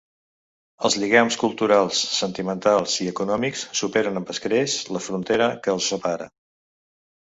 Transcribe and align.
Els 0.87 0.95
lligams 1.03 1.37
culturals, 1.41 2.01
sentimentals 2.15 2.97
i 3.05 3.09
econòmics 3.13 3.69
superen 3.83 4.21
amb 4.25 4.35
escreix 4.39 4.81
la 4.99 5.07
frontera 5.11 5.55
que 5.65 5.79
els 5.79 5.97
separa. 5.97 6.35